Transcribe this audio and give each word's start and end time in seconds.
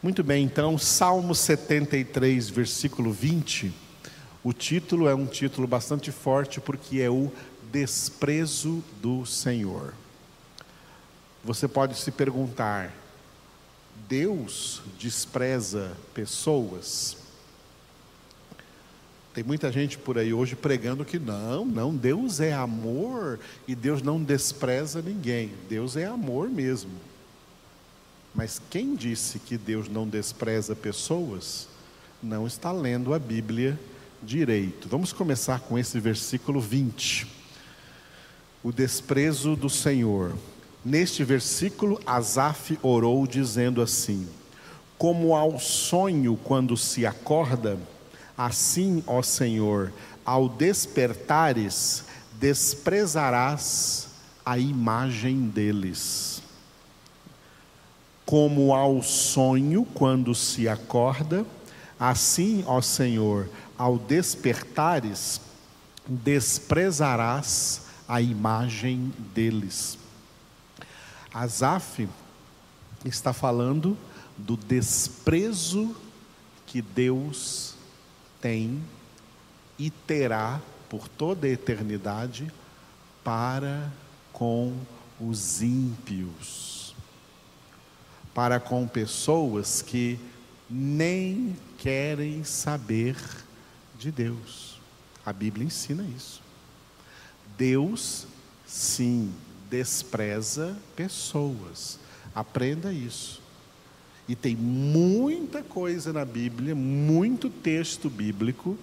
Muito 0.00 0.22
bem, 0.22 0.44
então, 0.44 0.78
Salmo 0.78 1.34
73, 1.34 2.48
versículo 2.50 3.12
20. 3.12 3.74
O 4.44 4.52
título 4.52 5.08
é 5.08 5.14
um 5.14 5.26
título 5.26 5.66
bastante 5.66 6.12
forte 6.12 6.60
porque 6.60 7.00
é 7.00 7.10
o 7.10 7.32
desprezo 7.72 8.84
do 9.02 9.26
Senhor. 9.26 9.92
Você 11.42 11.66
pode 11.66 11.98
se 11.98 12.12
perguntar: 12.12 12.94
Deus 14.08 14.82
despreza 15.00 15.96
pessoas? 16.14 17.16
Tem 19.34 19.42
muita 19.42 19.72
gente 19.72 19.98
por 19.98 20.16
aí 20.16 20.32
hoje 20.32 20.54
pregando 20.54 21.04
que 21.04 21.18
não, 21.18 21.64
não, 21.64 21.94
Deus 21.94 22.38
é 22.38 22.52
amor 22.52 23.40
e 23.66 23.74
Deus 23.74 24.00
não 24.00 24.22
despreza 24.22 25.02
ninguém. 25.02 25.52
Deus 25.68 25.96
é 25.96 26.04
amor 26.04 26.48
mesmo. 26.48 26.92
Mas 28.38 28.62
quem 28.70 28.94
disse 28.94 29.40
que 29.40 29.58
Deus 29.58 29.88
não 29.88 30.06
despreza 30.06 30.76
pessoas, 30.76 31.66
não 32.22 32.46
está 32.46 32.70
lendo 32.70 33.12
a 33.12 33.18
Bíblia 33.18 33.76
direito. 34.22 34.88
Vamos 34.88 35.12
começar 35.12 35.58
com 35.58 35.76
esse 35.76 35.98
versículo 35.98 36.60
20. 36.60 37.26
O 38.62 38.70
desprezo 38.70 39.56
do 39.56 39.68
Senhor. 39.68 40.36
Neste 40.84 41.24
versículo, 41.24 42.00
Asaf 42.06 42.78
orou 42.80 43.26
dizendo 43.26 43.82
assim: 43.82 44.28
Como 44.96 45.34
ao 45.34 45.58
sonho 45.58 46.38
quando 46.44 46.76
se 46.76 47.04
acorda, 47.04 47.76
assim, 48.36 49.02
ó 49.08 49.20
Senhor, 49.20 49.92
ao 50.24 50.48
despertares, 50.48 52.04
desprezarás 52.38 54.06
a 54.46 54.56
imagem 54.56 55.48
deles 55.48 56.40
como 58.28 58.74
ao 58.74 59.02
sonho 59.02 59.86
quando 59.94 60.34
se 60.34 60.68
acorda, 60.68 61.46
assim, 61.98 62.62
ó 62.66 62.82
Senhor, 62.82 63.48
ao 63.78 63.98
despertares, 63.98 65.40
desprezarás 66.06 67.86
a 68.06 68.20
imagem 68.20 69.14
deles. 69.34 69.96
Asaf 71.32 72.06
está 73.02 73.32
falando 73.32 73.96
do 74.36 74.58
desprezo 74.58 75.96
que 76.66 76.82
Deus 76.82 77.76
tem 78.42 78.78
e 79.78 79.88
terá 79.88 80.60
por 80.90 81.08
toda 81.08 81.46
a 81.46 81.50
eternidade 81.50 82.52
para 83.24 83.90
com 84.34 84.74
os 85.18 85.62
ímpios 85.62 86.77
para 88.38 88.60
com 88.60 88.86
pessoas 88.86 89.82
que 89.82 90.16
nem 90.70 91.56
querem 91.76 92.44
saber 92.44 93.16
de 93.98 94.12
Deus. 94.12 94.78
A 95.26 95.32
Bíblia 95.32 95.66
ensina 95.66 96.06
isso. 96.16 96.40
Deus, 97.56 98.28
sim, 98.64 99.34
despreza 99.68 100.78
pessoas. 100.94 101.98
Aprenda 102.32 102.92
isso. 102.92 103.42
E 104.28 104.36
tem 104.36 104.54
muita 104.54 105.60
coisa 105.64 106.12
na 106.12 106.24
Bíblia, 106.24 106.76
muito 106.76 107.50
texto 107.50 108.08
bíblico 108.08 108.78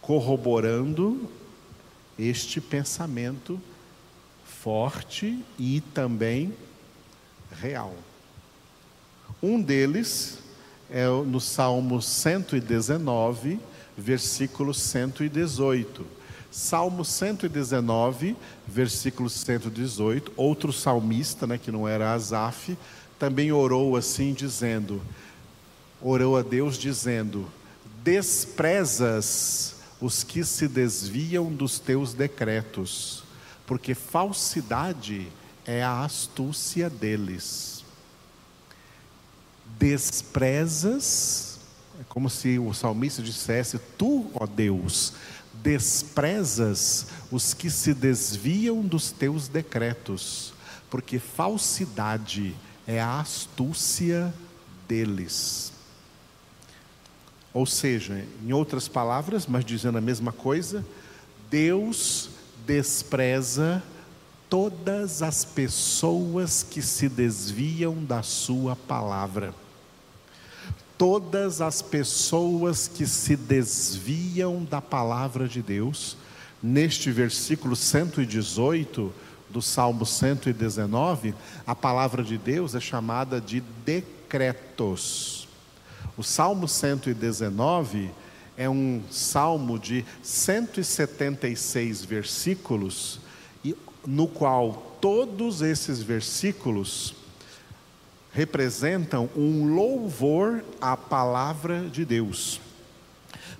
corroborando 0.00 1.30
este 2.18 2.60
pensamento 2.60 3.62
forte 4.44 5.40
e 5.56 5.80
também 5.94 6.52
real. 7.52 7.94
Um 9.40 9.62
deles 9.62 10.38
é 10.90 11.06
no 11.06 11.40
Salmo 11.40 12.02
119, 12.02 13.60
versículo 13.96 14.74
118. 14.74 16.04
Salmo 16.50 17.04
119, 17.04 18.36
versículo 18.66 19.30
118, 19.30 20.32
outro 20.36 20.72
salmista, 20.72 21.46
né, 21.46 21.56
que 21.56 21.70
não 21.70 21.86
era 21.86 22.14
Asaf, 22.14 22.76
também 23.16 23.52
orou 23.52 23.96
assim, 23.96 24.32
dizendo: 24.32 25.00
orou 26.02 26.36
a 26.36 26.42
Deus 26.42 26.76
dizendo: 26.76 27.46
desprezas 28.02 29.76
os 30.00 30.24
que 30.24 30.42
se 30.42 30.66
desviam 30.66 31.52
dos 31.52 31.78
teus 31.78 32.12
decretos, 32.12 33.22
porque 33.64 33.94
falsidade 33.94 35.28
é 35.64 35.80
a 35.84 36.02
astúcia 36.02 36.90
deles 36.90 37.77
desprezas, 39.78 41.58
é 42.00 42.04
como 42.08 42.28
se 42.28 42.58
o 42.58 42.74
salmista 42.74 43.22
dissesse: 43.22 43.78
Tu, 43.96 44.28
ó 44.34 44.46
Deus, 44.46 45.14
desprezas 45.62 47.06
os 47.30 47.54
que 47.54 47.70
se 47.70 47.94
desviam 47.94 48.82
dos 48.82 49.10
teus 49.10 49.48
decretos, 49.48 50.52
porque 50.90 51.18
falsidade 51.18 52.54
é 52.86 53.00
a 53.00 53.20
astúcia 53.20 54.34
deles. 54.88 55.72
Ou 57.52 57.66
seja, 57.66 58.24
em 58.44 58.52
outras 58.52 58.88
palavras, 58.88 59.46
mas 59.46 59.64
dizendo 59.64 59.98
a 59.98 60.02
mesma 60.02 60.32
coisa, 60.32 60.84
Deus 61.50 62.30
despreza 62.66 63.82
todas 64.50 65.22
as 65.22 65.44
pessoas 65.44 66.62
que 66.62 66.80
se 66.82 67.08
desviam 67.08 68.04
da 68.04 68.22
Sua 68.22 68.76
palavra 68.76 69.54
todas 70.98 71.60
as 71.60 71.80
pessoas 71.80 72.88
que 72.88 73.06
se 73.06 73.36
desviam 73.36 74.64
da 74.64 74.82
palavra 74.82 75.46
de 75.46 75.62
Deus, 75.62 76.16
neste 76.60 77.12
versículo 77.12 77.76
118 77.76 79.14
do 79.48 79.62
Salmo 79.62 80.04
119, 80.04 81.34
a 81.64 81.74
palavra 81.74 82.24
de 82.24 82.36
Deus 82.36 82.74
é 82.74 82.80
chamada 82.80 83.40
de 83.40 83.62
decretos. 83.86 85.46
O 86.16 86.22
Salmo 86.24 86.66
119 86.66 88.10
é 88.56 88.68
um 88.68 89.00
salmo 89.08 89.78
de 89.78 90.04
176 90.20 92.04
versículos, 92.04 93.20
no 94.04 94.26
qual 94.26 94.96
todos 95.00 95.62
esses 95.62 96.02
versículos 96.02 97.14
representam 98.32 99.28
um 99.36 99.74
louvor 99.74 100.62
à 100.80 100.96
palavra 100.96 101.88
de 101.88 102.04
Deus. 102.04 102.60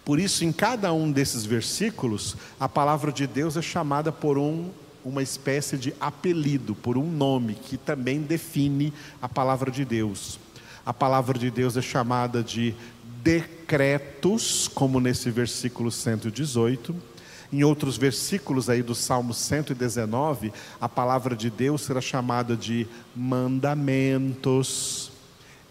Por 0.05 0.19
isso, 0.19 0.45
em 0.45 0.53
cada 0.53 0.93
um 0.93 1.11
desses 1.11 1.45
versículos, 1.45 2.37
a 2.59 2.69
palavra 2.69 3.13
de 3.13 3.27
Deus 3.27 3.57
é 3.57 3.63
chamada 3.63 4.11
por 4.11 4.39
um, 4.39 4.71
uma 5.05 5.23
espécie 5.23 5.77
de 5.77 5.95
apelido, 6.01 6.75
por 6.75 6.97
um 6.97 7.11
nome 7.11 7.55
que 7.55 7.77
também 7.77 8.21
define 8.21 8.93
a 9.21 9.29
palavra 9.29 9.71
de 9.71 9.85
Deus. 9.85 10.39
A 10.85 10.95
palavra 10.95 11.39
de 11.39 11.51
Deus 11.51 11.77
é 11.77 11.83
chamada 11.83 12.43
de 12.43 12.75
decretos, 13.23 14.69
como 14.69 15.01
nesse 15.01 15.31
versículo 15.31 15.91
118 15.91 17.18
em 17.53 17.65
outros 17.65 17.97
versículos 17.97 18.69
aí 18.69 18.83
do 18.83 18.95
Salmo 18.95 19.33
119, 19.33 20.53
a 20.81 20.89
palavra 20.89 21.35
de 21.35 21.51
Deus 21.51 21.83
será 21.83 22.01
chamada 22.01 22.57
de 22.57 22.87
mandamentos, 23.15 25.11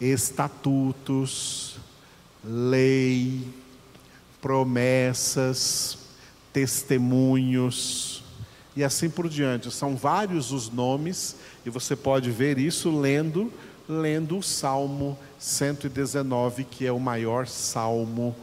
estatutos, 0.01 1.77
lei, 2.43 3.47
promessas, 4.41 5.97
testemunhos 6.51 8.23
e 8.75 8.83
assim 8.83 9.09
por 9.09 9.29
diante. 9.29 9.71
São 9.71 9.95
vários 9.95 10.51
os 10.51 10.69
nomes 10.69 11.35
e 11.65 11.69
você 11.69 11.95
pode 11.95 12.31
ver 12.31 12.57
isso 12.57 12.89
lendo 12.89 13.51
lendo 13.87 14.37
o 14.37 14.43
Salmo 14.43 15.17
119, 15.39 16.65
que 16.65 16.85
é 16.85 16.91
o 16.91 16.99
maior 16.99 17.47
salmo 17.47 18.35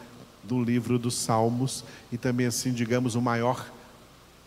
do 0.49 0.62
livro 0.62 0.99
dos 0.99 1.14
Salmos 1.14 1.85
e 2.12 2.19
também 2.19 2.46
assim, 2.46 2.73
digamos, 2.73 3.14
o 3.14 3.20
maior, 3.20 3.70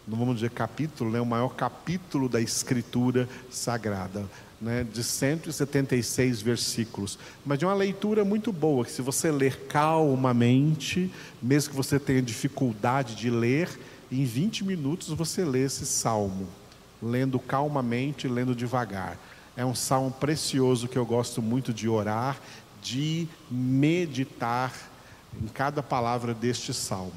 não 0.08 0.18
vamos 0.18 0.36
dizer 0.36 0.52
capítulo, 0.52 1.12
né, 1.12 1.20
o 1.20 1.26
maior 1.26 1.56
capítulo 1.56 2.30
da 2.30 2.40
Escritura 2.40 3.28
Sagrada, 3.50 4.26
né, 4.60 4.84
de 4.84 5.04
176 5.04 6.42
versículos, 6.42 7.20
mas 7.46 7.60
de 7.60 7.66
uma 7.66 7.74
leitura 7.74 8.24
muito 8.26 8.52
boa, 8.52 8.86
que 8.86 8.92
se 8.92 9.02
você 9.02 9.32
ler 9.32 9.68
calmamente, 9.68 11.12
mesmo 11.42 11.72
que 11.72 11.76
você 11.76 12.00
tenha 12.00 12.22
dificuldade 12.22 13.16
de 13.16 13.30
ler, 13.30 13.70
em 14.12 14.24
20 14.24 14.64
minutos 14.64 15.10
você 15.10 15.44
lê 15.44 15.64
esse 15.64 15.86
salmo, 15.86 16.48
lendo 17.02 17.40
calmamente, 17.40 18.28
lendo 18.28 18.56
devagar. 18.56 19.18
É 19.56 19.66
um 19.66 19.76
salmo 19.76 20.12
precioso 20.12 20.88
que 20.88 20.98
eu 20.98 21.06
gosto 21.06 21.42
muito 21.42 21.74
de 21.74 21.90
orar, 21.90 22.40
de 22.82 23.28
meditar 23.50 24.72
em 25.42 25.48
cada 25.48 25.84
palavra 25.84 26.34
deste 26.34 26.74
salmo. 26.74 27.14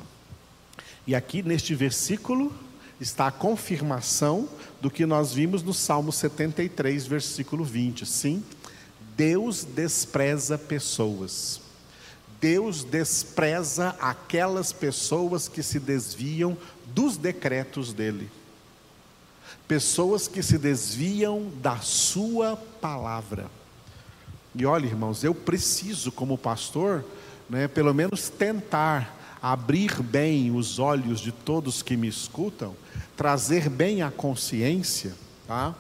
E 1.06 1.14
aqui 1.14 1.42
neste 1.42 1.74
versículo 1.74 2.52
está 3.00 3.26
a 3.26 3.32
confirmação 3.32 4.48
do 4.80 4.90
que 4.90 5.06
nós 5.06 5.32
vimos 5.32 5.62
no 5.62 5.72
Salmo 5.72 6.12
73, 6.12 7.06
versículo 7.06 7.64
20. 7.64 8.04
Sim, 8.04 8.44
Deus 9.16 9.64
despreza 9.64 10.58
pessoas. 10.58 11.60
Deus 12.40 12.84
despreza 12.84 13.96
aquelas 14.00 14.72
pessoas 14.72 15.48
que 15.48 15.62
se 15.62 15.78
desviam 15.78 16.56
dos 16.86 17.16
decretos 17.16 17.92
dele. 17.92 18.30
Pessoas 19.68 20.26
que 20.26 20.42
se 20.42 20.58
desviam 20.58 21.50
da 21.60 21.78
sua 21.78 22.56
palavra. 22.56 23.50
E 24.54 24.66
olha, 24.66 24.86
irmãos, 24.86 25.22
eu 25.22 25.34
preciso, 25.34 26.10
como 26.10 26.36
pastor, 26.36 27.04
né, 27.50 27.66
pelo 27.66 27.92
menos 27.92 28.30
tentar 28.30 29.38
abrir 29.42 30.00
bem 30.00 30.54
os 30.54 30.78
olhos 30.78 31.18
de 31.18 31.32
todos 31.32 31.82
que 31.82 31.96
me 31.96 32.06
escutam, 32.06 32.76
trazer 33.16 33.68
bem 33.68 34.02
a 34.02 34.10
consciência, 34.10 35.14
tá? 35.48 35.74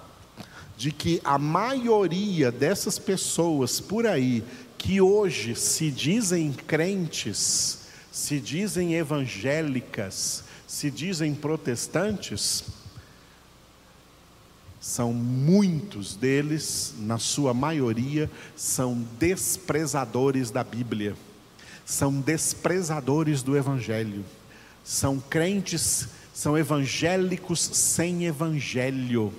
De 0.76 0.90
que 0.90 1.20
a 1.22 1.38
maioria 1.38 2.50
dessas 2.50 2.98
pessoas 2.98 3.80
por 3.80 4.06
aí 4.06 4.42
que 4.76 5.00
hoje 5.00 5.54
se 5.54 5.90
dizem 5.90 6.52
crentes, 6.52 7.82
se 8.10 8.40
dizem 8.40 8.94
evangélicas, 8.94 10.42
se 10.66 10.90
dizem 10.90 11.34
protestantes, 11.34 12.64
são 14.80 15.12
muitos 15.12 16.16
deles, 16.16 16.94
na 16.98 17.18
sua 17.18 17.52
maioria, 17.52 18.30
são 18.56 19.06
desprezadores 19.18 20.50
da 20.50 20.64
Bíblia, 20.64 21.14
são 21.90 22.20
desprezadores 22.20 23.42
do 23.42 23.56
Evangelho, 23.56 24.24
são 24.84 25.18
crentes, 25.18 26.08
são 26.32 26.56
evangélicos 26.56 27.60
sem 27.60 28.26
Evangelho, 28.26 29.32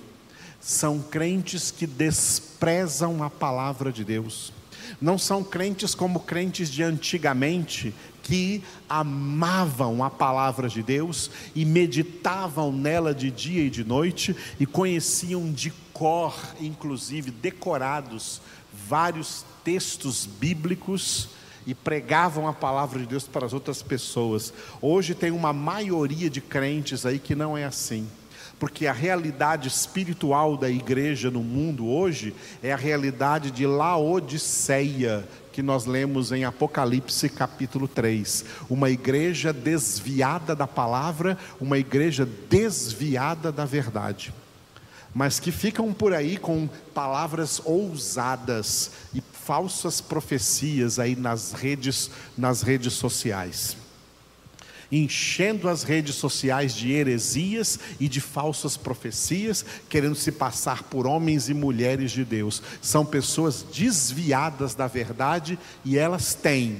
são 0.60 1.00
crentes 1.00 1.70
que 1.70 1.86
desprezam 1.86 3.22
a 3.22 3.30
palavra 3.30 3.90
de 3.90 4.04
Deus 4.04 4.52
não 5.00 5.16
são 5.16 5.42
crentes 5.42 5.94
como 5.94 6.20
crentes 6.20 6.70
de 6.70 6.82
antigamente, 6.82 7.94
que 8.22 8.62
amavam 8.88 10.04
a 10.04 10.10
palavra 10.10 10.68
de 10.68 10.82
Deus 10.82 11.30
e 11.56 11.64
meditavam 11.64 12.70
nela 12.70 13.12
de 13.12 13.30
dia 13.30 13.64
e 13.64 13.70
de 13.70 13.82
noite 13.82 14.36
e 14.60 14.66
conheciam 14.66 15.50
de 15.50 15.72
cor, 15.92 16.36
inclusive 16.60 17.30
decorados, 17.30 18.40
vários 18.72 19.44
textos 19.64 20.24
bíblicos 20.26 21.30
e 21.66 21.74
pregavam 21.74 22.48
a 22.48 22.52
palavra 22.52 22.98
de 22.98 23.06
Deus 23.06 23.26
para 23.26 23.46
as 23.46 23.52
outras 23.52 23.82
pessoas. 23.82 24.52
Hoje 24.80 25.14
tem 25.14 25.30
uma 25.30 25.52
maioria 25.52 26.28
de 26.28 26.40
crentes 26.40 27.06
aí 27.06 27.18
que 27.18 27.34
não 27.34 27.56
é 27.56 27.64
assim 27.64 28.06
porque 28.62 28.86
a 28.86 28.92
realidade 28.92 29.66
espiritual 29.66 30.56
da 30.56 30.70
igreja 30.70 31.32
no 31.32 31.42
mundo 31.42 31.84
hoje 31.88 32.32
é 32.62 32.72
a 32.72 32.76
realidade 32.76 33.50
de 33.50 33.66
Laodiceia, 33.66 35.28
que 35.52 35.60
nós 35.60 35.84
lemos 35.84 36.30
em 36.30 36.44
Apocalipse 36.44 37.28
capítulo 37.28 37.88
3. 37.88 38.44
Uma 38.70 38.88
igreja 38.88 39.52
desviada 39.52 40.54
da 40.54 40.68
palavra, 40.68 41.36
uma 41.60 41.76
igreja 41.76 42.24
desviada 42.48 43.50
da 43.50 43.64
verdade. 43.64 44.32
Mas 45.12 45.40
que 45.40 45.50
ficam 45.50 45.92
por 45.92 46.14
aí 46.14 46.36
com 46.36 46.68
palavras 46.94 47.60
ousadas 47.64 48.92
e 49.12 49.20
falsas 49.44 50.00
profecias 50.00 50.98
aí 50.98 51.16
nas 51.16 51.52
redes, 51.52 52.10
nas 52.36 52.62
redes 52.62 52.92
sociais 52.94 53.76
enchendo 54.92 55.70
as 55.70 55.82
redes 55.82 56.16
sociais 56.16 56.74
de 56.74 56.92
heresias 56.92 57.78
e 57.98 58.06
de 58.06 58.20
falsas 58.20 58.76
profecias, 58.76 59.64
querendo 59.88 60.14
se 60.14 60.30
passar 60.30 60.82
por 60.82 61.06
homens 61.06 61.48
e 61.48 61.54
mulheres 61.54 62.12
de 62.12 62.26
Deus. 62.26 62.62
São 62.82 63.02
pessoas 63.02 63.64
desviadas 63.72 64.74
da 64.74 64.86
verdade 64.86 65.58
e 65.82 65.96
elas 65.96 66.34
têm 66.34 66.78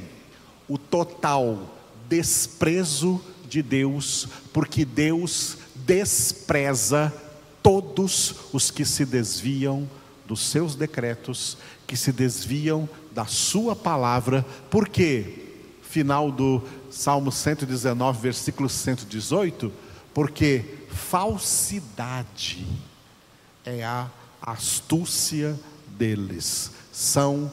o 0.68 0.76
total 0.76 1.74
desprezo 2.06 3.18
de 3.48 3.62
Deus, 3.62 4.28
porque 4.52 4.84
Deus 4.84 5.56
despreza 5.74 7.10
todos 7.62 8.34
os 8.52 8.70
que 8.70 8.84
se 8.84 9.06
desviam 9.06 9.88
dos 10.26 10.40
seus 10.40 10.74
decretos, 10.74 11.58
que 11.86 11.96
se 11.96 12.12
desviam 12.12 12.88
da 13.10 13.26
sua 13.26 13.76
palavra, 13.76 14.44
porque 14.70 15.42
final 15.82 16.32
do 16.32 16.62
Salmo 16.90 17.30
119, 17.30 18.20
versículo 18.20 18.68
118, 18.68 19.70
porque 20.14 20.64
falsidade 20.88 22.66
é 23.64 23.84
a 23.84 24.10
astúcia 24.40 25.58
deles, 25.86 26.70
são 26.90 27.52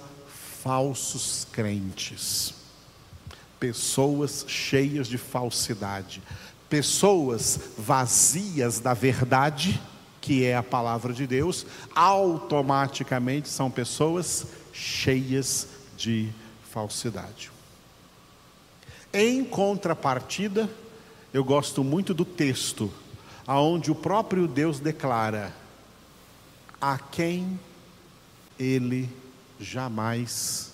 falsos 0.64 1.46
crentes, 1.52 2.54
pessoas 3.60 4.46
cheias 4.48 5.08
de 5.08 5.18
falsidade, 5.18 6.22
pessoas 6.70 7.60
vazias 7.78 8.80
da 8.80 8.94
verdade, 8.94 9.82
que 10.22 10.46
é 10.46 10.56
a 10.56 10.64
palavra 10.64 11.14
de 11.14 11.26
Deus, 11.26 11.66
automaticamente 11.96 13.50
são 13.50 13.72
pessoas 13.72 14.48
cheias 14.74 15.68
de 15.98 16.30
falsidade. 16.72 17.52
Em 19.14 19.44
contrapartida, 19.44 20.70
eu 21.34 21.44
gosto 21.44 21.84
muito 21.84 22.14
do 22.14 22.26
texto, 22.26 22.92
aonde 23.46 23.92
o 23.92 23.96
próprio 23.96 24.48
Deus 24.48 24.80
declara: 24.80 25.54
a 26.80 26.98
quem 26.98 27.60
ele 28.60 29.10
jamais 29.60 30.72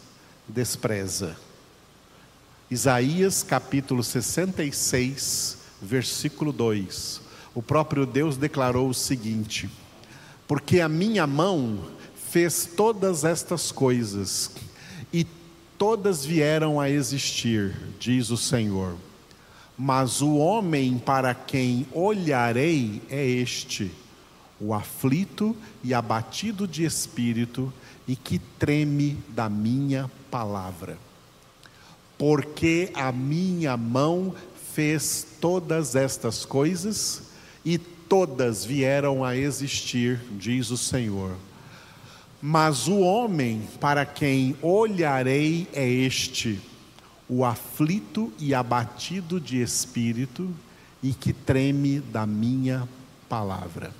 despreza. 0.47 1.37
Isaías 2.69 3.43
capítulo 3.43 4.03
66, 4.03 5.57
versículo 5.81 6.51
2. 6.51 7.21
O 7.55 7.63
próprio 7.63 8.05
Deus 8.05 8.35
declarou 8.35 8.89
o 8.89 8.93
seguinte: 8.93 9.69
Porque 10.45 10.81
a 10.81 10.89
minha 10.89 11.25
mão 11.25 11.79
fez 12.29 12.69
todas 12.75 13.23
estas 13.23 13.71
coisas, 13.71 14.51
e 15.13 15.25
todas 15.77 16.25
vieram 16.25 16.81
a 16.81 16.89
existir, 16.89 17.73
diz 17.97 18.29
o 18.29 18.35
Senhor. 18.35 18.97
Mas 19.77 20.21
o 20.21 20.35
homem 20.35 20.97
para 20.97 21.33
quem 21.33 21.87
olharei 21.93 23.01
é 23.09 23.25
este, 23.25 23.89
o 24.59 24.73
aflito 24.73 25.55
e 25.83 25.93
abatido 25.93 26.67
de 26.67 26.83
espírito 26.83 27.73
e 28.05 28.15
que 28.15 28.39
treme 28.59 29.17
da 29.29 29.49
minha 29.49 30.11
palavra. 30.29 30.97
Porque 32.17 32.89
a 32.93 33.11
minha 33.11 33.75
mão 33.75 34.33
fez 34.73 35.25
todas 35.41 35.95
estas 35.95 36.45
coisas 36.45 37.34
e 37.65 37.79
todas 37.79 38.63
vieram 38.63 39.23
a 39.23 39.35
existir, 39.35 40.21
diz 40.37 40.69
o 40.69 40.77
Senhor. 40.77 41.35
Mas 42.39 42.87
o 42.87 42.99
homem 42.99 43.67
para 43.79 44.05
quem 44.05 44.55
olharei 44.61 45.67
é 45.73 45.89
este, 45.89 46.61
o 47.27 47.43
aflito 47.43 48.31
e 48.37 48.53
abatido 48.53 49.41
de 49.41 49.59
espírito 49.59 50.53
e 51.01 51.11
que 51.11 51.33
treme 51.33 51.99
da 51.99 52.27
minha 52.27 52.87
palavra. 53.27 53.91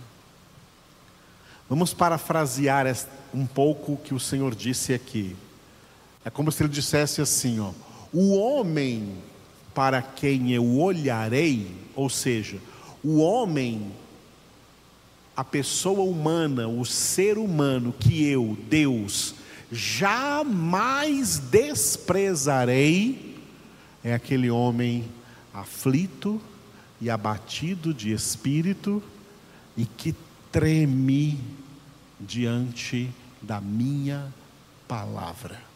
Vamos 1.67 1.91
parafrasear 1.91 2.86
um 3.34 3.48
pouco 3.48 3.93
o 3.93 3.98
que 3.98 4.13
o 4.13 4.19
Senhor 4.19 4.53
disse 4.53 4.93
aqui. 4.93 5.36
É 6.24 6.29
como 6.29 6.51
se 6.51 6.62
ele 6.62 6.69
dissesse 6.69 7.22
assim: 7.22 7.60
ó, 7.60 7.72
o 8.13 8.36
homem 8.36 9.15
para 9.74 10.01
quem 10.01 10.51
eu 10.51 10.79
olharei, 10.79 11.75
ou 11.95 12.10
seja, 12.10 12.60
o 13.06 13.20
homem 13.20 13.92
a 15.38 15.44
pessoa 15.44 16.04
humana, 16.04 16.68
o 16.68 16.84
ser 16.86 17.38
humano 17.38 17.94
que 17.94 18.26
eu, 18.26 18.58
Deus, 18.68 19.36
jamais 19.72 21.38
desprezarei, 21.38 23.38
é 24.04 24.14
aquele 24.14 24.50
homem 24.50 25.06
aflito 25.54 26.42
e 27.00 27.10
abatido 27.10 27.94
de 27.94 28.12
espírito 28.12 29.04
e 29.78 29.86
que 29.86 30.16
treme 30.52 31.40
diante 32.20 33.12
da 33.42 33.62
minha 33.62 34.34
palavra. 34.88 35.75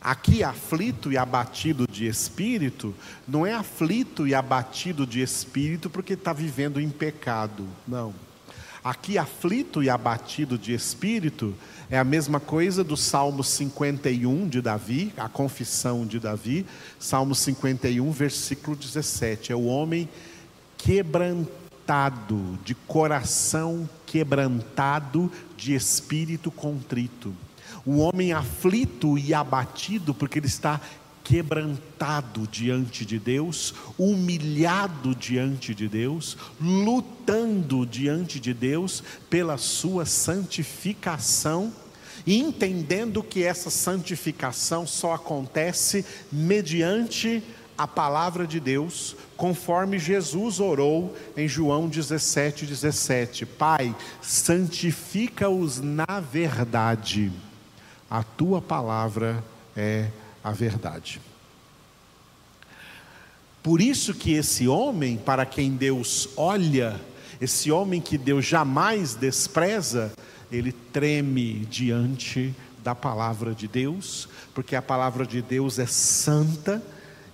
Aqui, 0.00 0.42
aflito 0.42 1.12
e 1.12 1.18
abatido 1.18 1.86
de 1.86 2.06
espírito, 2.06 2.94
não 3.28 3.44
é 3.44 3.52
aflito 3.52 4.26
e 4.26 4.34
abatido 4.34 5.06
de 5.06 5.20
espírito 5.20 5.90
porque 5.90 6.14
está 6.14 6.32
vivendo 6.32 6.80
em 6.80 6.88
pecado, 6.88 7.66
não. 7.86 8.14
Aqui, 8.82 9.18
aflito 9.18 9.82
e 9.82 9.90
abatido 9.90 10.56
de 10.56 10.72
espírito, 10.72 11.54
é 11.90 11.98
a 11.98 12.04
mesma 12.04 12.40
coisa 12.40 12.82
do 12.82 12.96
Salmo 12.96 13.44
51 13.44 14.48
de 14.48 14.62
Davi, 14.62 15.12
a 15.18 15.28
confissão 15.28 16.06
de 16.06 16.18
Davi, 16.18 16.64
Salmo 16.98 17.34
51, 17.34 18.10
versículo 18.10 18.74
17. 18.74 19.52
É 19.52 19.54
o 19.54 19.66
homem 19.66 20.08
quebrantado 20.78 22.58
de 22.64 22.74
coração 22.74 23.86
quebrantado, 24.06 25.30
de 25.58 25.74
espírito 25.74 26.50
contrito. 26.50 27.34
O 27.84 27.98
homem 27.98 28.32
aflito 28.32 29.18
e 29.18 29.32
abatido, 29.32 30.14
porque 30.14 30.38
ele 30.38 30.46
está 30.46 30.80
quebrantado 31.30 32.46
diante 32.50 33.04
de 33.04 33.18
Deus, 33.18 33.72
humilhado 33.96 35.14
diante 35.14 35.74
de 35.74 35.86
Deus, 35.86 36.36
lutando 36.60 37.86
diante 37.86 38.40
de 38.40 38.52
Deus 38.52 39.02
pela 39.28 39.56
sua 39.56 40.04
santificação, 40.04 41.72
entendendo 42.26 43.22
que 43.22 43.44
essa 43.44 43.70
santificação 43.70 44.86
só 44.86 45.14
acontece 45.14 46.04
mediante 46.32 47.42
a 47.78 47.86
palavra 47.86 48.46
de 48.46 48.60
Deus, 48.60 49.16
conforme 49.36 49.98
Jesus 49.98 50.60
orou 50.60 51.16
em 51.36 51.48
João 51.48 51.88
17, 51.88 52.66
17: 52.66 53.46
Pai, 53.46 53.94
santifica-os 54.20 55.80
na 55.80 56.20
verdade, 56.20 57.32
a 58.10 58.24
tua 58.24 58.60
palavra 58.60 59.42
é 59.76 60.08
a 60.42 60.50
verdade. 60.50 61.20
Por 63.62 63.80
isso 63.80 64.14
que 64.14 64.32
esse 64.32 64.66
homem, 64.66 65.16
para 65.16 65.46
quem 65.46 65.76
Deus 65.76 66.30
olha, 66.36 67.00
esse 67.40 67.70
homem 67.70 68.00
que 68.00 68.18
Deus 68.18 68.44
jamais 68.44 69.14
despreza, 69.14 70.12
ele 70.50 70.72
treme 70.72 71.66
diante 71.66 72.54
da 72.82 72.94
palavra 72.94 73.54
de 73.54 73.68
Deus, 73.68 74.28
porque 74.54 74.74
a 74.74 74.82
palavra 74.82 75.24
de 75.26 75.40
Deus 75.40 75.78
é 75.78 75.86
santa 75.86 76.82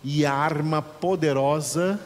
e 0.02 0.26
arma 0.26 0.82
poderosa, 0.82 1.98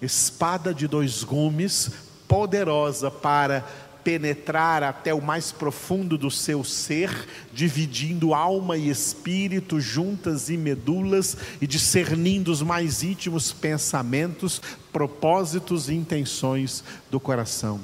espada 0.00 0.74
de 0.74 0.88
dois 0.88 1.22
gumes, 1.22 1.90
poderosa 2.26 3.10
para 3.10 3.64
penetrar 4.08 4.82
até 4.82 5.12
o 5.12 5.20
mais 5.20 5.52
profundo 5.52 6.16
do 6.16 6.30
seu 6.30 6.64
ser, 6.64 7.28
dividindo 7.52 8.32
alma 8.32 8.74
e 8.74 8.88
espírito 8.88 9.78
juntas 9.78 10.48
e 10.48 10.56
medulas 10.56 11.36
e 11.60 11.66
discernindo 11.66 12.50
os 12.50 12.62
mais 12.62 13.02
íntimos 13.02 13.52
pensamentos, 13.52 14.62
propósitos 14.90 15.90
e 15.90 15.94
intenções 15.94 16.82
do 17.10 17.20
coração. 17.20 17.78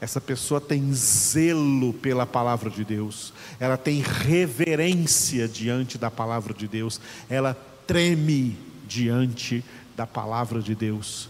Essa 0.00 0.20
pessoa 0.20 0.60
tem 0.60 0.94
zelo 0.94 1.92
pela 1.94 2.24
palavra 2.24 2.70
de 2.70 2.84
Deus, 2.84 3.32
ela 3.58 3.76
tem 3.76 4.00
reverência 4.00 5.48
diante 5.48 5.98
da 5.98 6.12
palavra 6.12 6.54
de 6.54 6.68
Deus, 6.68 7.00
ela 7.28 7.54
treme 7.88 8.56
diante 8.86 9.64
da 9.96 10.06
palavra 10.06 10.62
de 10.62 10.76
Deus. 10.76 11.28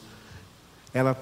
Ela 0.92 1.14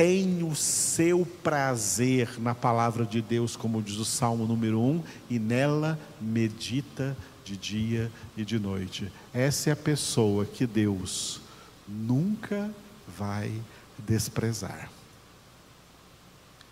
tem 0.00 0.42
o 0.42 0.56
seu 0.56 1.26
prazer 1.26 2.40
na 2.40 2.54
palavra 2.54 3.04
de 3.04 3.20
Deus, 3.20 3.54
como 3.54 3.82
diz 3.82 3.96
o 3.96 4.04
Salmo 4.06 4.46
número 4.46 4.80
1, 4.80 5.04
e 5.28 5.38
nela 5.38 6.00
medita 6.18 7.14
de 7.44 7.54
dia 7.54 8.10
e 8.34 8.42
de 8.42 8.58
noite. 8.58 9.12
Essa 9.30 9.68
é 9.68 9.72
a 9.74 9.76
pessoa 9.76 10.46
que 10.46 10.66
Deus 10.66 11.42
nunca 11.86 12.74
vai 13.06 13.52
desprezar. 13.98 14.90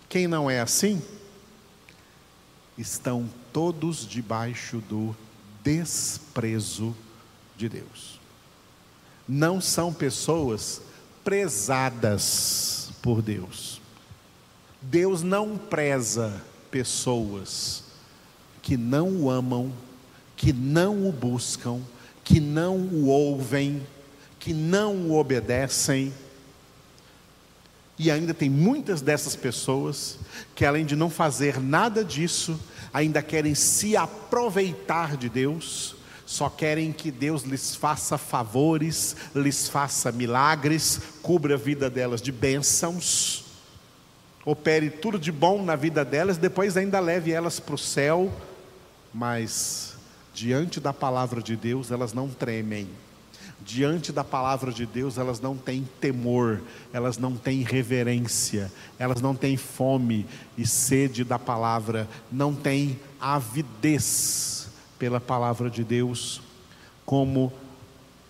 Quem 0.08 0.26
não 0.26 0.50
é 0.50 0.60
assim, 0.60 1.02
estão 2.78 3.28
todos 3.52 4.08
debaixo 4.08 4.78
do 4.88 5.14
desprezo 5.62 6.96
de 7.58 7.68
Deus. 7.68 8.18
Não 9.28 9.60
são 9.60 9.92
pessoas 9.92 10.80
prezadas 11.22 12.87
por 13.02 13.22
Deus. 13.22 13.80
Deus 14.80 15.22
não 15.22 15.56
preza 15.56 16.42
pessoas 16.70 17.84
que 18.62 18.76
não 18.76 19.08
o 19.22 19.30
amam, 19.30 19.72
que 20.36 20.52
não 20.52 21.08
o 21.08 21.12
buscam, 21.12 21.80
que 22.22 22.38
não 22.38 22.76
o 22.76 23.06
ouvem, 23.06 23.82
que 24.38 24.52
não 24.52 24.94
o 25.08 25.18
obedecem. 25.18 26.12
E 27.98 28.10
ainda 28.10 28.32
tem 28.32 28.48
muitas 28.48 29.00
dessas 29.00 29.34
pessoas 29.34 30.18
que, 30.54 30.64
além 30.64 30.86
de 30.86 30.94
não 30.94 31.10
fazer 31.10 31.60
nada 31.60 32.04
disso, 32.04 32.58
ainda 32.92 33.22
querem 33.22 33.54
se 33.54 33.96
aproveitar 33.96 35.16
de 35.16 35.28
Deus 35.28 35.97
só 36.28 36.50
querem 36.50 36.92
que 36.92 37.10
Deus 37.10 37.42
lhes 37.42 37.74
faça 37.74 38.18
favores, 38.18 39.16
lhes 39.34 39.66
faça 39.66 40.12
milagres, 40.12 41.00
cubra 41.22 41.54
a 41.54 41.56
vida 41.56 41.88
delas 41.88 42.20
de 42.20 42.30
bênçãos, 42.30 43.46
opere 44.44 44.90
tudo 44.90 45.18
de 45.18 45.32
bom 45.32 45.62
na 45.62 45.74
vida 45.74 46.04
delas, 46.04 46.36
depois 46.36 46.76
ainda 46.76 47.00
leve 47.00 47.32
elas 47.32 47.58
para 47.58 47.74
o 47.74 47.78
céu, 47.78 48.30
mas 49.12 49.94
diante 50.34 50.78
da 50.78 50.92
palavra 50.92 51.40
de 51.40 51.56
Deus 51.56 51.90
elas 51.90 52.12
não 52.12 52.28
tremem, 52.28 52.90
diante 53.64 54.12
da 54.12 54.22
palavra 54.22 54.70
de 54.70 54.84
Deus 54.84 55.16
elas 55.16 55.40
não 55.40 55.56
têm 55.56 55.88
temor, 55.98 56.60
elas 56.92 57.16
não 57.16 57.38
têm 57.38 57.62
reverência, 57.62 58.70
elas 58.98 59.22
não 59.22 59.34
têm 59.34 59.56
fome 59.56 60.26
e 60.58 60.66
sede 60.66 61.24
da 61.24 61.38
palavra, 61.38 62.06
não 62.30 62.54
têm 62.54 63.00
avidez 63.18 64.67
pela 64.98 65.20
palavra 65.20 65.70
de 65.70 65.84
Deus, 65.84 66.40
como 67.06 67.52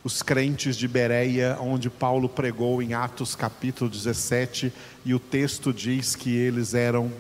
os 0.05 0.23
crentes 0.23 0.77
de 0.77 0.87
Bereia, 0.87 1.59
onde 1.61 1.91
Paulo 1.91 2.29
pregou 2.29 2.81
em 2.83 2.95
Atos 2.95 3.35
capítulo 3.35 3.91
17, 3.91 4.73
e 5.05 5.15
o 5.15 5.19
texto 5.19 5.73
diz 5.73 6.15
que 6.15 6.35
eles 6.35 6.75
eram, 6.75 7.13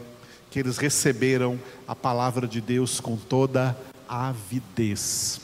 que 0.50 0.58
eles 0.58 0.78
receberam 0.78 1.58
a 1.86 1.94
palavra 1.94 2.46
de 2.46 2.60
Deus 2.60 3.00
com 3.00 3.16
toda 3.16 3.76
avidez. 4.08 5.40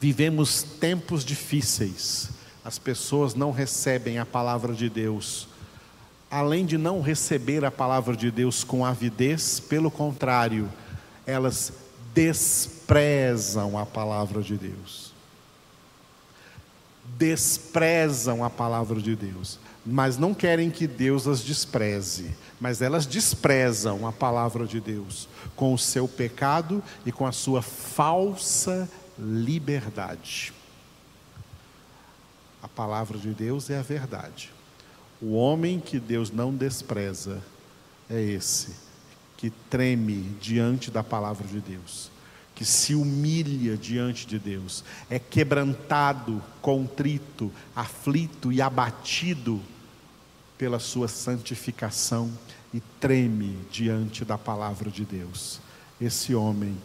Vivemos 0.00 0.62
tempos 0.62 1.24
difíceis, 1.24 2.30
as 2.64 2.78
pessoas 2.78 3.34
não 3.34 3.52
recebem 3.52 4.18
a 4.18 4.26
palavra 4.26 4.72
de 4.72 4.88
Deus. 4.88 5.48
Além 6.30 6.64
de 6.64 6.78
não 6.78 7.02
receber 7.02 7.64
a 7.64 7.70
palavra 7.70 8.16
de 8.16 8.30
Deus 8.30 8.64
com 8.64 8.84
avidez, 8.84 9.60
pelo 9.60 9.90
contrário, 9.90 10.68
elas 11.26 11.72
desprezam 12.14 13.78
a 13.78 13.86
palavra 13.86 14.42
de 14.42 14.56
Deus. 14.56 15.12
Desprezam 17.16 18.44
a 18.44 18.50
palavra 18.50 19.00
de 19.00 19.16
Deus, 19.16 19.58
mas 19.84 20.16
não 20.16 20.34
querem 20.34 20.70
que 20.70 20.86
Deus 20.86 21.26
as 21.26 21.40
despreze, 21.40 22.34
mas 22.60 22.80
elas 22.82 23.06
desprezam 23.06 24.06
a 24.06 24.12
palavra 24.12 24.66
de 24.66 24.80
Deus 24.80 25.28
com 25.56 25.72
o 25.74 25.78
seu 25.78 26.06
pecado 26.06 26.82
e 27.04 27.12
com 27.12 27.26
a 27.26 27.32
sua 27.32 27.62
falsa 27.62 28.88
liberdade. 29.18 30.52
A 32.62 32.68
palavra 32.68 33.18
de 33.18 33.30
Deus 33.30 33.70
é 33.70 33.78
a 33.78 33.82
verdade. 33.82 34.52
O 35.20 35.32
homem 35.34 35.80
que 35.80 35.98
Deus 35.98 36.30
não 36.30 36.54
despreza 36.54 37.42
é 38.08 38.20
esse 38.20 38.91
que 39.42 39.50
treme 39.68 40.36
diante 40.40 40.88
da 40.88 41.02
palavra 41.02 41.48
de 41.48 41.58
Deus, 41.58 42.12
que 42.54 42.64
se 42.64 42.94
humilha 42.94 43.76
diante 43.76 44.24
de 44.24 44.38
Deus, 44.38 44.84
é 45.10 45.18
quebrantado, 45.18 46.40
contrito, 46.60 47.50
aflito 47.74 48.52
e 48.52 48.62
abatido 48.62 49.60
pela 50.56 50.78
sua 50.78 51.08
santificação 51.08 52.30
e 52.72 52.78
treme 53.00 53.58
diante 53.68 54.24
da 54.24 54.38
palavra 54.38 54.88
de 54.88 55.04
Deus. 55.04 55.60
Esse 56.00 56.36
homem, 56.36 56.78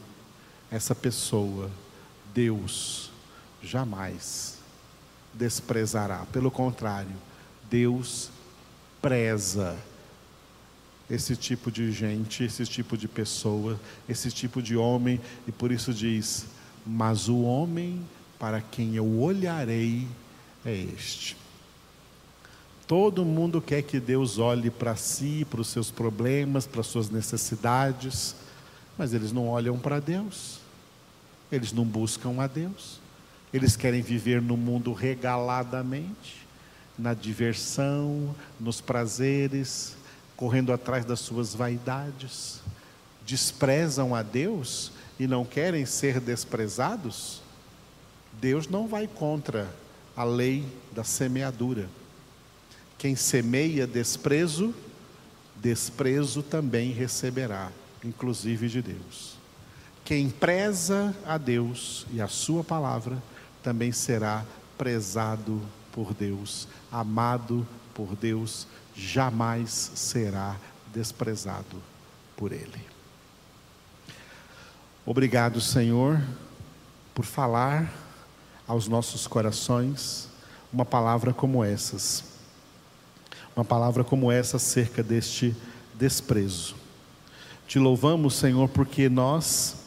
essa 0.72 0.96
pessoa, 0.96 1.70
Deus 2.34 3.12
jamais 3.62 4.58
desprezará. 5.32 6.26
Pelo 6.32 6.50
contrário, 6.50 7.16
Deus 7.70 8.32
preza 9.00 9.78
esse 11.10 11.36
tipo 11.36 11.72
de 11.72 11.92
gente, 11.92 12.44
esse 12.44 12.66
tipo 12.66 12.98
de 12.98 13.08
pessoa, 13.08 13.80
esse 14.08 14.30
tipo 14.30 14.62
de 14.62 14.76
homem, 14.76 15.20
e 15.48 15.52
por 15.52 15.72
isso 15.72 15.94
diz: 15.94 16.46
Mas 16.86 17.28
o 17.30 17.42
homem 17.42 18.02
para 18.38 18.62
quem 18.62 18.96
eu 18.96 19.20
olharei 19.20 20.08
é 20.66 20.74
este. 20.74 21.36
Todo 22.86 23.26
mundo 23.26 23.62
quer 23.62 23.82
que 23.82 24.00
Deus 24.00 24.38
olhe 24.38 24.70
para 24.70 24.96
si, 24.96 25.46
para 25.50 25.60
os 25.60 25.68
seus 25.68 25.92
problemas, 25.92 26.66
para 26.66 26.80
as 26.80 26.88
suas 26.88 27.10
necessidades, 27.10 28.34
mas 28.98 29.14
eles 29.14 29.34
não 29.34 29.50
olham 29.50 29.78
para 29.78 30.00
Deus, 30.00 30.60
eles 31.52 31.74
não 31.74 31.84
buscam 31.84 32.42
a 32.42 32.48
Deus, 32.48 33.02
eles 33.54 33.76
querem 33.76 34.02
viver 34.02 34.42
no 34.42 34.56
mundo 34.56 34.94
regaladamente, 34.94 36.48
na 36.98 37.14
diversão, 37.14 38.34
nos 38.58 38.80
prazeres, 38.80 39.97
correndo 40.38 40.72
atrás 40.72 41.04
das 41.04 41.20
suas 41.20 41.56
vaidades, 41.56 42.62
desprezam 43.26 44.16
a 44.16 44.22
Deus 44.22 44.92
e 45.20 45.28
não 45.28 45.44
querem 45.44 45.86
ser 45.86 46.20
desprezados, 46.22 47.42
Deus 48.40 48.68
não 48.68 48.88
vai 48.88 49.08
contra 49.08 49.68
a 50.16 50.24
lei 50.24 50.64
da 50.92 51.04
semeadura. 51.04 51.90
Quem 52.98 53.16
semeia 53.16 53.88
desprezo, 53.88 54.74
desprezo 55.56 56.44
também 56.44 56.92
receberá, 56.92 57.72
inclusive 58.04 58.70
de 58.70 58.82
Deus. 58.82 59.36
Quem 60.06 60.30
preza 60.30 61.16
a 61.26 61.38
Deus 61.38 62.06
e 62.14 62.22
a 62.22 62.28
Sua 62.28 62.64
palavra, 62.64 63.22
também 63.62 63.92
será 63.92 64.46
prezado 64.78 65.62
por 65.98 66.14
Deus, 66.14 66.68
amado 66.92 67.68
por 67.96 68.16
Deus, 68.16 68.68
jamais 68.96 69.72
será 69.96 70.56
desprezado 70.94 71.82
por 72.36 72.52
Ele. 72.52 72.86
Obrigado, 75.04 75.60
Senhor, 75.60 76.22
por 77.16 77.26
falar 77.26 77.92
aos 78.68 78.88
nossos 78.88 79.26
corações 79.26 80.30
uma 80.72 80.86
palavra 80.86 81.34
como 81.34 81.64
essas. 81.64 82.24
Uma 83.56 83.66
palavra 83.66 84.04
como 84.04 84.32
essa 84.32 84.58
acerca 84.58 85.02
deste 85.02 85.56
desprezo. 85.96 86.76
Te 87.68 87.80
louvamos, 87.80 88.36
Senhor, 88.36 88.70
porque 88.70 89.10
nós, 89.10 89.78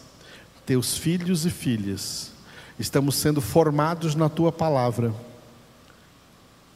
teus 0.67 0.99
filhos 0.99 1.47
e 1.47 1.51
filhas, 1.51 2.33
estamos 2.81 3.15
sendo 3.15 3.41
formados 3.41 4.17
na 4.17 4.29
tua 4.29 4.51
palavra 4.51 5.15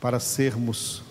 para 0.04 0.20
sermos 0.20 1.02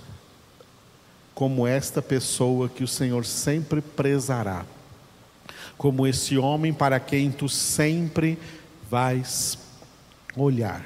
como 1.33 1.65
esta 1.65 1.99
pessoa 1.99 2.69
que 2.69 2.83
o 2.83 2.87
Senhor 2.87 3.25
sempre 3.25 3.81
prezará, 3.81 4.67
como 5.75 6.05
esse 6.05 6.37
homem 6.37 6.71
para 6.71 6.99
quem 6.99 7.31
tu 7.31 7.49
sempre 7.49 8.37
vais 8.91 9.57
olhar, 10.35 10.85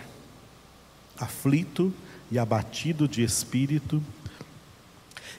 aflito 1.20 1.94
e 2.32 2.40
abatido 2.40 3.10
de 3.10 3.24
espírito, 3.24 4.02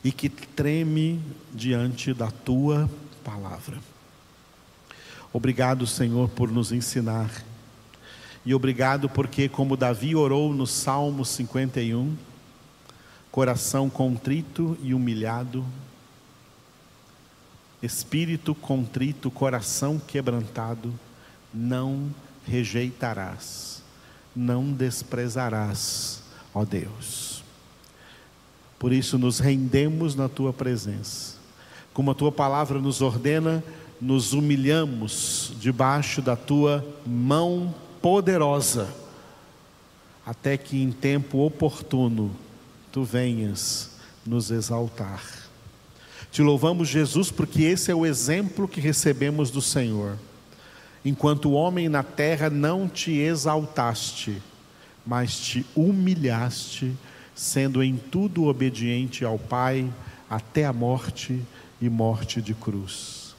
e 0.04 0.12
que 0.12 0.28
treme 0.28 1.22
diante 1.50 2.12
da 2.12 2.30
tua 2.30 2.86
palavra. 3.24 3.78
Obrigado, 5.32 5.86
Senhor, 5.86 6.28
por 6.28 6.50
nos 6.50 6.70
ensinar. 6.70 7.30
E 8.44 8.54
obrigado 8.54 9.08
porque, 9.08 9.48
como 9.48 9.74
Davi 9.74 10.14
orou 10.14 10.52
no 10.52 10.66
Salmo 10.66 11.24
51, 11.24 12.27
coração 13.30 13.88
contrito 13.90 14.76
e 14.82 14.94
humilhado, 14.94 15.64
espírito 17.82 18.54
contrito, 18.54 19.30
coração 19.30 19.98
quebrantado, 19.98 20.92
não 21.52 22.12
rejeitarás, 22.46 23.82
não 24.34 24.72
desprezarás, 24.72 26.22
ó 26.54 26.64
Deus. 26.64 27.42
Por 28.78 28.92
isso 28.92 29.18
nos 29.18 29.38
rendemos 29.38 30.14
na 30.14 30.28
tua 30.28 30.52
presença. 30.52 31.36
Como 31.92 32.10
a 32.10 32.14
tua 32.14 32.30
palavra 32.30 32.78
nos 32.78 33.00
ordena, 33.00 33.62
nos 34.00 34.32
humilhamos 34.32 35.52
debaixo 35.58 36.22
da 36.22 36.36
tua 36.36 36.86
mão 37.04 37.74
poderosa, 38.00 38.88
até 40.24 40.56
que 40.56 40.80
em 40.80 40.92
tempo 40.92 41.38
oportuno 41.38 42.30
tu 42.92 43.04
venhas 43.04 43.90
nos 44.26 44.50
exaltar. 44.50 45.22
Te 46.30 46.42
louvamos, 46.42 46.88
Jesus, 46.88 47.30
porque 47.30 47.62
esse 47.62 47.90
é 47.90 47.94
o 47.94 48.04
exemplo 48.04 48.68
que 48.68 48.80
recebemos 48.80 49.50
do 49.50 49.62
Senhor. 49.62 50.18
Enquanto 51.04 51.52
homem 51.52 51.88
na 51.88 52.02
terra, 52.02 52.50
não 52.50 52.88
te 52.88 53.12
exaltaste, 53.12 54.42
mas 55.06 55.38
te 55.38 55.64
humilhaste, 55.74 56.92
sendo 57.34 57.82
em 57.82 57.96
tudo 57.96 58.44
obediente 58.46 59.24
ao 59.24 59.38
Pai, 59.38 59.90
até 60.28 60.66
a 60.66 60.72
morte 60.72 61.40
e 61.80 61.88
morte 61.88 62.42
de 62.42 62.52
cruz. 62.52 63.34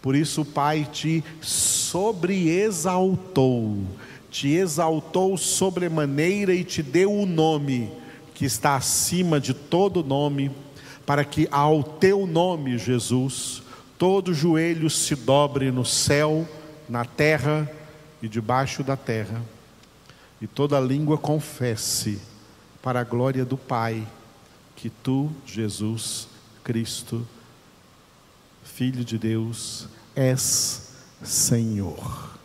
Por 0.00 0.14
isso 0.16 0.40
o 0.42 0.46
Pai 0.46 0.88
te 0.90 1.22
sobreexaltou, 1.40 3.84
te 4.30 4.48
exaltou 4.48 5.36
sobremaneira 5.36 6.54
e 6.54 6.64
te 6.64 6.82
deu 6.82 7.12
o 7.12 7.26
nome 7.26 8.01
que 8.34 8.44
está 8.44 8.76
acima 8.76 9.40
de 9.40 9.54
todo 9.54 10.02
nome, 10.02 10.50
para 11.04 11.24
que 11.24 11.48
ao 11.50 11.82
teu 11.82 12.26
nome, 12.26 12.78
Jesus, 12.78 13.62
todo 13.98 14.34
joelho 14.34 14.88
se 14.88 15.14
dobre 15.14 15.70
no 15.70 15.84
céu, 15.84 16.48
na 16.88 17.04
terra 17.04 17.70
e 18.20 18.28
debaixo 18.28 18.82
da 18.82 18.96
terra, 18.96 19.42
e 20.40 20.46
toda 20.46 20.80
língua 20.80 21.18
confesse, 21.18 22.20
para 22.82 23.00
a 23.00 23.04
glória 23.04 23.44
do 23.44 23.56
Pai, 23.56 24.06
que 24.74 24.90
tu, 24.90 25.30
Jesus 25.46 26.26
Cristo, 26.64 27.26
Filho 28.64 29.04
de 29.04 29.18
Deus, 29.18 29.86
és 30.14 30.94
Senhor, 31.22 32.36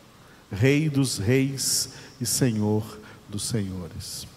Rei 0.51 0.89
dos 0.89 1.17
Reis 1.17 1.89
e 2.21 2.25
Senhor 2.25 2.99
dos 3.27 3.43
Senhores. 3.43 4.27